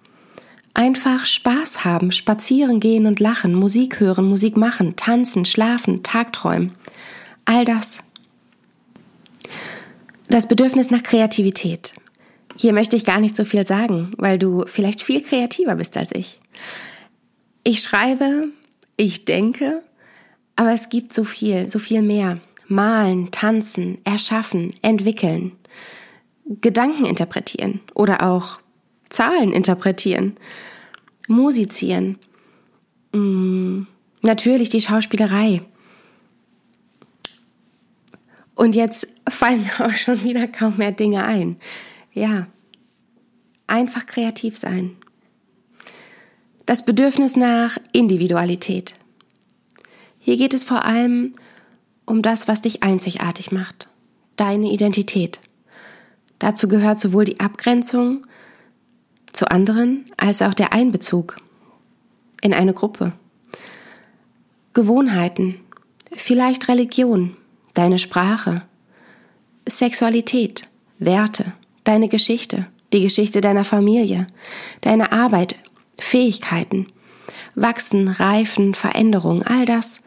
Einfach 0.74 1.26
Spaß 1.26 1.86
haben, 1.86 2.12
spazieren 2.12 2.80
gehen 2.80 3.06
und 3.06 3.20
lachen, 3.20 3.54
Musik 3.54 4.00
hören, 4.00 4.26
Musik 4.26 4.58
machen, 4.58 4.96
tanzen, 4.96 5.46
schlafen, 5.46 6.02
Tagträumen. 6.02 6.74
All 7.46 7.64
das. 7.64 8.00
Das 10.30 10.48
Bedürfnis 10.48 10.90
nach 10.90 11.04
Kreativität, 11.04 11.94
hier 12.60 12.74
möchte 12.74 12.96
ich 12.96 13.06
gar 13.06 13.20
nicht 13.20 13.38
so 13.38 13.46
viel 13.46 13.68
sagen, 13.68 14.14
weil 14.18 14.40
du 14.40 14.66
vielleicht 14.66 15.04
viel 15.04 15.22
kreativer 15.22 15.76
bist 15.76 15.96
als 15.96 16.12
ich. 16.12 16.40
Ich 17.64 17.82
schreibe, 17.82 18.48
ich 18.98 19.26
denke, 19.26 19.84
aber 20.56 20.74
es 20.74 20.90
gibt 20.90 21.14
so 21.14 21.24
viel, 21.24 21.70
so 21.70 21.78
viel 21.78 22.02
mehr. 22.02 22.40
malen, 22.68 23.30
tanzen, 23.30 24.00
erschaffen, 24.06 24.74
entwickeln, 24.82 25.52
Gedanken 26.46 27.06
interpretieren 27.06 27.82
oder 27.94 28.24
auch 28.24 28.60
Zahlen 29.10 29.52
interpretieren, 29.52 30.36
musizieren, 31.28 32.20
mm, 33.14 33.84
natürlich 34.22 34.70
die 34.70 34.82
Schauspielerei. 34.82 35.62
Und 38.56 38.76
jetzt 38.76 39.08
fallen 39.30 39.64
mir 39.64 39.86
auch 39.86 39.96
schon 39.96 40.24
wieder 40.24 40.48
kaum 40.48 40.78
mehr 40.78 40.92
Dinge 40.92 41.26
ein. 41.26 41.58
Ja, 42.14 42.48
einfach 43.68 44.06
kreativ 44.06 44.58
sein. 44.58 44.96
Das 46.66 46.86
Bedürfnis 46.86 47.36
nach 47.36 47.78
Individualität. 47.92 48.96
Hier 50.20 50.38
geht 50.38 50.54
es 50.54 50.64
vor 50.64 50.86
allem 50.86 51.36
um 52.06 52.22
das, 52.22 52.48
was 52.48 52.62
dich 52.62 52.82
einzigartig 52.82 53.52
macht, 53.52 53.88
deine 54.36 54.72
Identität. 54.72 55.40
Dazu 56.40 56.68
gehört 56.68 57.00
sowohl 57.00 57.26
die 57.26 57.40
Abgrenzung 57.40 58.26
zu 59.32 59.50
anderen 59.50 60.06
als 60.18 60.42
auch 60.42 60.54
der 60.54 60.74
Einbezug 60.74 61.38
in 62.42 62.54
eine 62.54 62.74
Gruppe. 62.74 63.14
Gewohnheiten, 64.74 65.56
vielleicht 66.16 66.68
Religion, 66.68 67.36
deine 67.74 67.98
Sprache, 67.98 68.64
Sexualität, 69.68 70.68
Werte, 71.00 71.54
deine 71.84 72.08
Geschichte, 72.08 72.68
die 72.94 73.02
Geschichte 73.02 73.42
deiner 73.42 73.64
Familie, 73.64 74.28
deine 74.82 75.12
Arbeit, 75.12 75.56
Fähigkeiten, 75.98 76.88
Wachsen, 77.56 78.10
Reifen, 78.10 78.74
Veränderung, 78.74 79.44
all 79.44 79.66
das. 79.66 80.02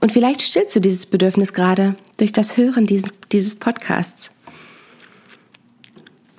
Und 0.00 0.12
vielleicht 0.12 0.42
stillst 0.42 0.74
du 0.74 0.80
dieses 0.80 1.06
Bedürfnis 1.06 1.52
gerade 1.52 1.94
durch 2.16 2.32
das 2.32 2.56
Hören 2.56 2.86
dieses, 2.86 3.10
dieses 3.30 3.56
Podcasts. 3.56 4.30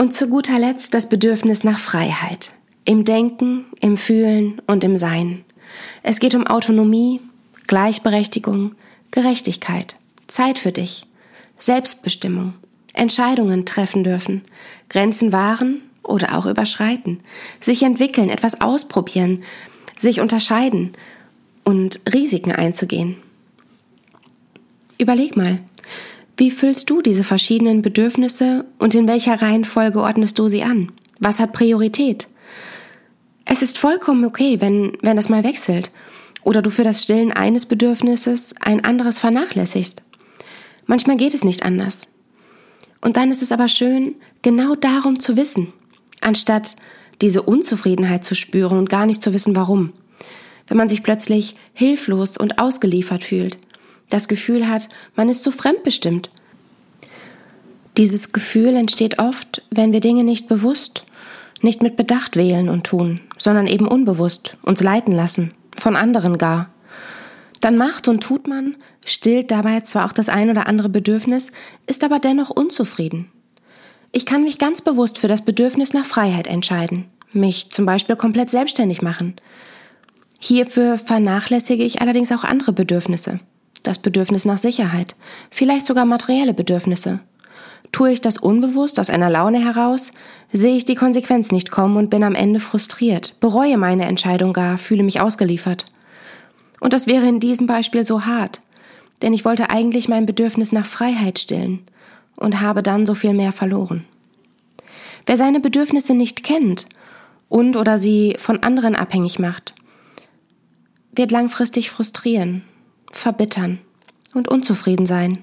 Und 0.03 0.13
zu 0.13 0.27
guter 0.27 0.59
Letzt 0.59 0.93
das 0.93 1.07
Bedürfnis 1.07 1.63
nach 1.63 1.79
Freiheit. 1.79 2.51
Im 2.83 3.05
Denken, 3.05 3.63
im 3.79 3.95
Fühlen 3.95 4.61
und 4.67 4.83
im 4.83 4.97
Sein. 4.97 5.45
Es 6.03 6.19
geht 6.19 6.35
um 6.35 6.45
Autonomie, 6.45 7.21
Gleichberechtigung, 7.67 8.75
Gerechtigkeit, 9.11 9.95
Zeit 10.27 10.59
für 10.59 10.73
dich, 10.73 11.05
Selbstbestimmung, 11.57 12.53
Entscheidungen 12.91 13.65
treffen 13.65 14.03
dürfen, 14.03 14.41
Grenzen 14.89 15.31
wahren 15.31 15.79
oder 16.03 16.37
auch 16.37 16.47
überschreiten, 16.47 17.21
sich 17.61 17.83
entwickeln, 17.83 18.27
etwas 18.27 18.59
ausprobieren, 18.59 19.41
sich 19.97 20.19
unterscheiden 20.19 20.91
und 21.63 22.01
Risiken 22.13 22.51
einzugehen. 22.51 23.15
Überleg 24.97 25.37
mal, 25.37 25.59
wie 26.37 26.49
füllst 26.49 26.89
du 26.89 27.01
diese 27.01 27.23
verschiedenen 27.23 27.81
Bedürfnisse 27.81 28.65
und 28.79 28.95
in 28.95 29.07
welcher 29.07 29.41
Reihenfolge 29.41 30.01
ordnest 30.01 30.39
du 30.39 30.47
sie 30.47 30.63
an? 30.63 30.91
Was 31.19 31.39
hat 31.39 31.53
Priorität? 31.53 32.27
Es 33.45 33.61
ist 33.61 33.77
vollkommen 33.77 34.25
okay, 34.25 34.59
wenn, 34.59 34.97
wenn 35.01 35.15
das 35.15 35.29
mal 35.29 35.43
wechselt 35.43 35.91
oder 36.43 36.61
du 36.61 36.71
für 36.71 36.83
das 36.83 37.03
Stillen 37.03 37.31
eines 37.31 37.65
Bedürfnisses 37.65 38.55
ein 38.59 38.83
anderes 38.83 39.19
vernachlässigst. 39.19 40.01
Manchmal 40.85 41.17
geht 41.17 41.33
es 41.33 41.43
nicht 41.43 41.63
anders. 41.63 42.07
Und 42.99 43.15
dann 43.15 43.31
ist 43.31 43.41
es 43.41 43.51
aber 43.51 43.67
schön, 43.67 44.15
genau 44.41 44.75
darum 44.75 45.19
zu 45.19 45.37
wissen, 45.37 45.71
anstatt 46.21 46.77
diese 47.21 47.43
Unzufriedenheit 47.43 48.23
zu 48.23 48.33
spüren 48.33 48.79
und 48.79 48.89
gar 48.89 49.05
nicht 49.05 49.21
zu 49.21 49.33
wissen, 49.33 49.55
warum. 49.55 49.93
Wenn 50.67 50.77
man 50.77 50.87
sich 50.87 51.03
plötzlich 51.03 51.55
hilflos 51.73 52.37
und 52.37 52.59
ausgeliefert 52.59 53.23
fühlt 53.23 53.57
das 54.09 54.27
Gefühl 54.27 54.69
hat, 54.69 54.89
man 55.15 55.29
ist 55.29 55.43
so 55.43 55.51
fremdbestimmt. 55.51 56.29
Dieses 57.97 58.33
Gefühl 58.33 58.75
entsteht 58.75 59.19
oft, 59.19 59.61
wenn 59.69 59.93
wir 59.93 59.99
Dinge 59.99 60.23
nicht 60.23 60.47
bewusst, 60.47 61.05
nicht 61.61 61.81
mit 61.81 61.95
Bedacht 61.95 62.35
wählen 62.35 62.69
und 62.69 62.85
tun, 62.85 63.21
sondern 63.37 63.67
eben 63.67 63.87
unbewusst 63.87 64.57
uns 64.63 64.81
leiten 64.81 65.13
lassen, 65.13 65.53
von 65.77 65.95
anderen 65.95 66.37
gar. 66.37 66.69
Dann 67.61 67.77
macht 67.77 68.07
und 68.07 68.21
tut 68.21 68.47
man, 68.47 68.75
stillt 69.05 69.51
dabei 69.51 69.81
zwar 69.81 70.05
auch 70.05 70.11
das 70.11 70.27
ein 70.27 70.49
oder 70.49 70.67
andere 70.67 70.89
Bedürfnis, 70.89 71.51
ist 71.87 72.03
aber 72.03 72.19
dennoch 72.19 72.49
unzufrieden. 72.49 73.31
Ich 74.11 74.25
kann 74.25 74.43
mich 74.43 74.59
ganz 74.59 74.81
bewusst 74.81 75.17
für 75.17 75.27
das 75.27 75.43
Bedürfnis 75.43 75.93
nach 75.93 76.05
Freiheit 76.05 76.47
entscheiden, 76.47 77.05
mich 77.31 77.69
zum 77.71 77.85
Beispiel 77.85 78.15
komplett 78.15 78.49
selbstständig 78.49 79.01
machen. 79.01 79.35
Hierfür 80.39 80.97
vernachlässige 80.97 81.83
ich 81.83 82.01
allerdings 82.01 82.31
auch 82.31 82.43
andere 82.43 82.73
Bedürfnisse 82.73 83.39
das 83.83 83.99
Bedürfnis 83.99 84.45
nach 84.45 84.57
Sicherheit, 84.57 85.15
vielleicht 85.51 85.85
sogar 85.85 86.05
materielle 86.05 86.53
Bedürfnisse. 86.53 87.19
Tue 87.91 88.11
ich 88.11 88.21
das 88.21 88.37
unbewusst 88.37 88.99
aus 88.99 89.11
einer 89.11 89.29
Laune 89.29 89.63
heraus, 89.63 90.13
sehe 90.51 90.75
ich 90.75 90.85
die 90.85 90.95
Konsequenz 90.95 91.51
nicht 91.51 91.69
kommen 91.69 91.97
und 91.97 92.09
bin 92.09 92.23
am 92.23 92.33
Ende 92.33 92.59
frustriert, 92.59 93.39
bereue 93.39 93.77
meine 93.77 94.05
Entscheidung 94.05 94.51
gar, 94.51 94.77
fühle 94.77 95.03
mich 95.03 95.21
ausgeliefert. 95.21 95.85
Und 96.79 96.93
das 96.93 97.05
wäre 97.05 97.27
in 97.27 97.39
diesem 97.39 97.67
Beispiel 97.67 98.03
so 98.03 98.25
hart, 98.25 98.61
denn 99.21 99.31
ich 99.31 99.45
wollte 99.45 99.69
eigentlich 99.69 100.09
mein 100.09 100.25
Bedürfnis 100.25 100.71
nach 100.71 100.87
Freiheit 100.87 101.37
stillen 101.37 101.85
und 102.35 102.61
habe 102.61 102.81
dann 102.81 103.05
so 103.05 103.13
viel 103.13 103.33
mehr 103.33 103.51
verloren. 103.51 104.05
Wer 105.25 105.37
seine 105.37 105.59
Bedürfnisse 105.59 106.15
nicht 106.15 106.43
kennt 106.43 106.87
und 107.47 107.77
oder 107.77 107.97
sie 107.97 108.35
von 108.39 108.63
anderen 108.63 108.95
abhängig 108.95 109.37
macht, 109.37 109.75
wird 111.15 111.31
langfristig 111.31 111.91
frustrieren 111.91 112.63
verbittern 113.13 113.79
und 114.33 114.49
unzufrieden 114.49 115.05
sein. 115.05 115.39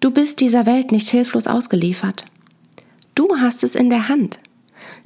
Du 0.00 0.10
bist 0.10 0.40
dieser 0.40 0.66
Welt 0.66 0.92
nicht 0.92 1.08
hilflos 1.08 1.46
ausgeliefert. 1.46 2.26
Du 3.14 3.36
hast 3.38 3.64
es 3.64 3.74
in 3.74 3.90
der 3.90 4.08
Hand, 4.08 4.40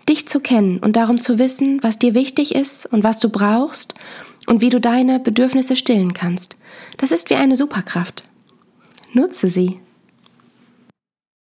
dich 0.08 0.28
zu 0.28 0.40
kennen 0.40 0.78
und 0.78 0.96
darum 0.96 1.20
zu 1.20 1.38
wissen, 1.38 1.82
was 1.82 1.98
dir 1.98 2.14
wichtig 2.14 2.54
ist 2.54 2.86
und 2.86 3.04
was 3.04 3.18
du 3.18 3.28
brauchst 3.28 3.94
und 4.46 4.60
wie 4.60 4.68
du 4.68 4.80
deine 4.80 5.20
Bedürfnisse 5.20 5.76
stillen 5.76 6.12
kannst. 6.12 6.56
Das 6.98 7.12
ist 7.12 7.30
wie 7.30 7.36
eine 7.36 7.56
Superkraft. 7.56 8.24
Nutze 9.12 9.48
sie. 9.48 9.80